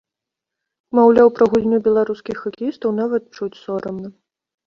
Маўляў, 0.99 1.27
пра 1.39 1.45
гульню 1.51 1.77
беларускіх 1.89 2.35
хакеістаў 2.45 2.97
нават 3.01 3.23
чуць 3.35 3.61
сорамна. 3.63 4.09